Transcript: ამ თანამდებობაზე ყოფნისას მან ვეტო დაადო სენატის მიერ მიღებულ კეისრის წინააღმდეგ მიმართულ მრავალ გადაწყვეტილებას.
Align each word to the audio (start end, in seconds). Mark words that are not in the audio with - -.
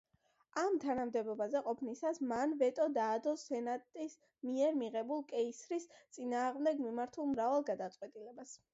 ამ 0.59 0.77
თანამდებობაზე 0.83 1.61
ყოფნისას 1.67 2.21
მან 2.31 2.55
ვეტო 2.63 2.87
დაადო 2.97 3.35
სენატის 3.43 4.17
მიერ 4.51 4.81
მიღებულ 4.83 5.23
კეისრის 5.35 5.89
წინააღმდეგ 6.19 6.85
მიმართულ 6.91 7.33
მრავალ 7.37 7.73
გადაწყვეტილებას. 7.73 8.61